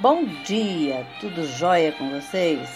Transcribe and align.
Bom 0.00 0.24
dia, 0.44 1.04
tudo 1.20 1.44
jóia 1.44 1.90
com 1.90 2.08
vocês? 2.08 2.70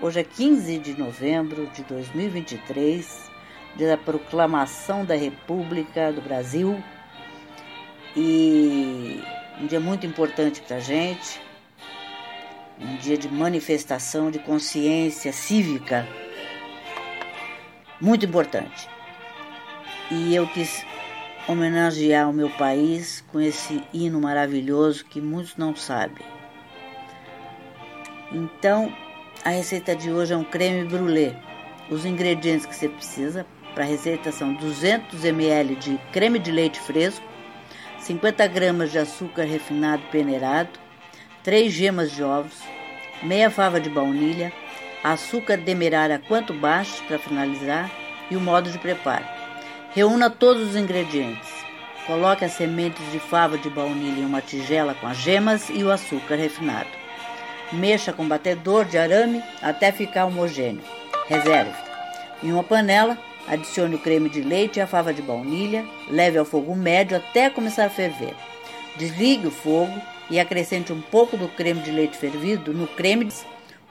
Hoje 0.00 0.20
é 0.20 0.24
15 0.24 0.78
de 0.78 0.98
novembro 0.98 1.66
de 1.66 1.82
2023, 1.82 3.30
dia 3.76 3.88
da 3.88 3.98
proclamação 3.98 5.04
da 5.04 5.14
República 5.14 6.10
do 6.10 6.22
Brasil 6.22 6.82
e 8.16 9.22
um 9.60 9.66
dia 9.66 9.78
muito 9.78 10.06
importante 10.06 10.62
para 10.62 10.76
a 10.76 10.80
gente, 10.80 11.38
um 12.80 12.96
dia 12.96 13.18
de 13.18 13.28
manifestação 13.28 14.30
de 14.30 14.38
consciência 14.38 15.34
cívica, 15.34 16.08
muito 18.00 18.24
importante. 18.24 18.88
E 20.10 20.34
eu 20.34 20.48
quis 20.48 20.86
homenagear 21.46 22.30
o 22.30 22.32
meu 22.32 22.48
país 22.48 23.22
com 23.30 23.38
esse 23.38 23.84
hino 23.92 24.18
maravilhoso 24.22 25.04
que 25.04 25.20
muitos 25.20 25.54
não 25.58 25.76
sabem. 25.76 26.35
Então, 28.32 28.92
a 29.44 29.50
receita 29.50 29.94
de 29.94 30.10
hoje 30.10 30.32
é 30.32 30.36
um 30.36 30.44
creme 30.44 30.84
brulee. 30.84 31.36
Os 31.88 32.04
ingredientes 32.04 32.66
que 32.66 32.74
você 32.74 32.88
precisa 32.88 33.46
para 33.74 33.84
a 33.84 33.86
receita 33.86 34.32
são 34.32 34.54
200 34.54 35.24
ml 35.24 35.76
de 35.76 36.00
creme 36.12 36.38
de 36.38 36.50
leite 36.50 36.80
fresco, 36.80 37.24
50 38.00 38.46
gramas 38.48 38.90
de 38.90 38.98
açúcar 38.98 39.44
refinado 39.44 40.02
peneirado, 40.10 40.78
3 41.44 41.72
gemas 41.72 42.10
de 42.10 42.22
ovos, 42.22 42.58
meia 43.22 43.50
fava 43.50 43.80
de 43.80 43.88
baunilha, 43.88 44.52
açúcar 45.04 45.56
demerara 45.58 46.20
quanto 46.26 46.52
baixo 46.52 47.04
para 47.04 47.18
finalizar 47.18 47.90
e 48.28 48.36
o 48.36 48.40
modo 48.40 48.70
de 48.70 48.78
preparo. 48.78 49.24
Reúna 49.94 50.28
todos 50.28 50.70
os 50.70 50.76
ingredientes. 50.76 51.48
Coloque 52.06 52.44
as 52.44 52.52
sementes 52.52 53.10
de 53.12 53.18
fava 53.18 53.56
de 53.56 53.70
baunilha 53.70 54.20
em 54.20 54.26
uma 54.26 54.40
tigela 54.40 54.94
com 54.94 55.06
as 55.06 55.16
gemas 55.16 55.68
e 55.70 55.84
o 55.84 55.90
açúcar 55.92 56.34
refinado. 56.34 57.05
Mexa 57.72 58.12
com 58.12 58.28
batedor 58.28 58.84
de 58.84 58.96
arame 58.96 59.42
até 59.60 59.90
ficar 59.90 60.26
homogêneo. 60.26 60.82
Reserve. 61.28 61.72
Em 62.42 62.52
uma 62.52 62.62
panela, 62.62 63.18
adicione 63.48 63.96
o 63.96 63.98
creme 63.98 64.28
de 64.28 64.40
leite 64.40 64.78
e 64.78 64.82
a 64.82 64.86
fava 64.86 65.12
de 65.12 65.20
baunilha. 65.20 65.84
Leve 66.08 66.38
ao 66.38 66.44
fogo 66.44 66.74
médio 66.76 67.16
até 67.16 67.50
começar 67.50 67.86
a 67.86 67.90
ferver. 67.90 68.34
Desligue 68.96 69.48
o 69.48 69.50
fogo 69.50 70.00
e 70.30 70.38
acrescente 70.38 70.92
um 70.92 71.00
pouco 71.00 71.36
do 71.36 71.48
creme 71.48 71.80
de 71.82 71.90
leite 71.90 72.16
fervido 72.16 72.72
no 72.72 72.86
creme 72.86 73.28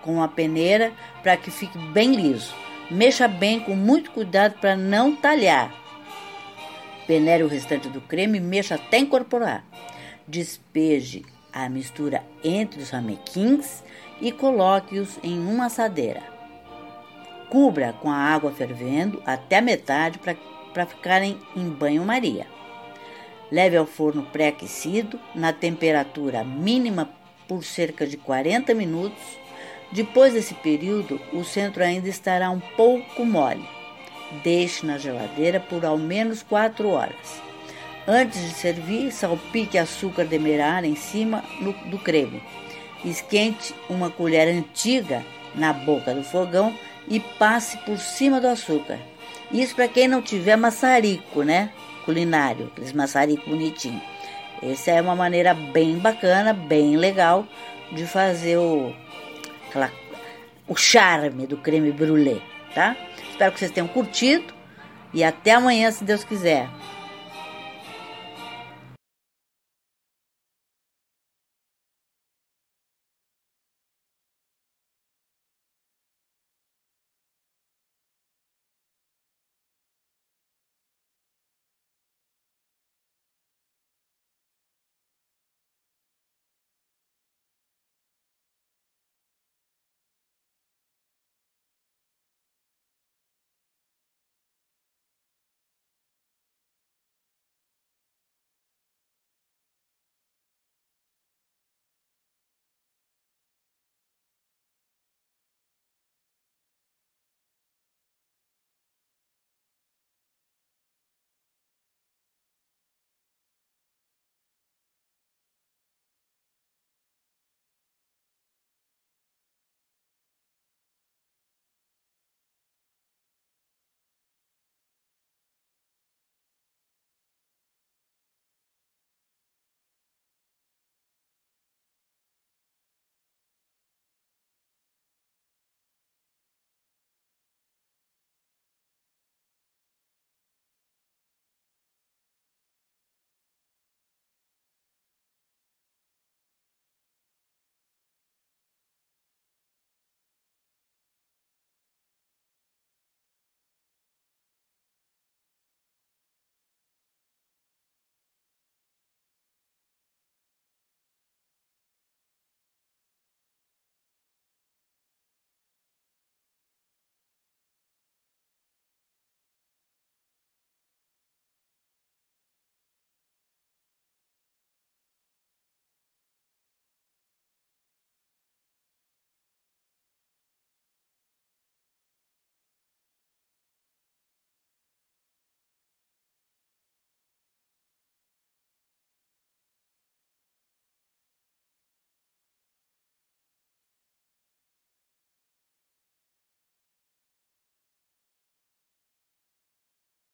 com 0.02 0.16
uma 0.16 0.28
peneira 0.28 0.94
para 1.22 1.36
que 1.36 1.52
fique 1.52 1.78
bem 1.78 2.16
liso. 2.16 2.54
Mexa 2.90 3.28
bem 3.28 3.60
com 3.60 3.76
muito 3.76 4.12
cuidado 4.12 4.56
para 4.60 4.76
não 4.76 5.16
talhar. 5.16 5.74
Peneire 7.08 7.44
o 7.44 7.48
restante 7.48 7.90
do 7.90 8.00
creme 8.00 8.38
e 8.38 8.42
mexa 8.42 8.76
até 8.76 9.00
incorporar. 9.00 9.66
Despeje 10.28 11.24
a 11.56 11.70
mistura 11.70 12.22
entre 12.44 12.82
os 12.82 12.90
ramequins 12.90 13.82
e 14.20 14.30
coloque-os 14.30 15.18
em 15.24 15.40
uma 15.40 15.68
assadeira. 15.68 16.22
Cubra 17.50 17.94
com 17.94 18.12
a 18.12 18.18
água 18.18 18.52
fervendo 18.52 19.24
até 19.26 19.60
a 19.60 19.62
metade 19.62 20.20
para 20.20 20.86
ficarem 20.86 21.40
em 21.56 21.70
banho-maria. 21.70 22.46
Leve 23.50 23.78
ao 23.78 23.86
forno 23.86 24.24
pré-aquecido 24.24 25.18
na 25.34 25.54
temperatura 25.54 26.44
mínima 26.44 27.10
por 27.48 27.64
cerca 27.64 28.06
de 28.06 28.18
40 28.18 28.74
minutos. 28.74 29.24
Depois 29.92 30.34
desse 30.34 30.56
período, 30.56 31.22
o 31.32 31.44
centro 31.44 31.84
ainda 31.84 32.10
estará 32.10 32.50
um 32.50 32.60
pouco 32.60 33.24
mole. 33.24 33.66
Deixe 34.44 34.86
na 34.86 34.98
geladeira 34.98 35.60
por 35.60 35.86
ao 35.86 35.98
menos 35.98 36.44
4 36.44 36.90
horas. 36.90 37.42
Antes 38.08 38.40
de 38.40 38.54
servir, 38.54 39.12
salpique 39.12 39.78
açúcar 39.80 40.26
demerara 40.26 40.86
em 40.86 40.96
cima 40.96 41.44
do 41.90 41.98
creme. 41.98 42.42
Esquente 43.04 43.74
uma 43.90 44.12
colher 44.12 44.48
antiga 44.48 45.24
na 45.56 45.74
boca 45.74 46.14
do 46.14 46.24
fogão 46.24 46.74
e 47.08 47.20
passe 47.20 47.78
por 47.80 47.98
cima 47.98 48.40
do 48.40 48.48
açúcar. 48.48 49.00
Isso 49.52 49.76
para 49.76 49.88
quem 49.88 50.08
não 50.08 50.22
tiver 50.22 50.56
maçarico, 50.56 51.42
né? 51.42 51.72
Culinário, 52.04 52.68
aqueles 52.68 52.94
maçarico 52.94 53.50
bonitinho. 53.50 54.02
Essa 54.62 54.92
é 54.92 55.02
uma 55.02 55.16
maneira 55.16 55.54
bem 55.54 55.98
bacana, 55.98 56.54
bem 56.54 56.98
legal 56.98 57.48
de 57.92 58.06
fazer 58.06 58.58
o, 58.58 58.94
aquela, 59.68 59.92
o 60.68 60.76
charme 60.76 61.48
do 61.48 61.58
creme 61.58 61.92
brulee, 61.92 62.42
tá? 62.74 62.96
Espero 63.30 63.52
que 63.52 63.60
vocês 63.60 63.72
tenham 63.72 63.88
curtido 63.88 64.54
e 65.14 65.24
até 65.24 65.52
amanhã, 65.52 65.92
se 65.92 66.04
Deus 66.04 66.24
quiser. 66.24 66.70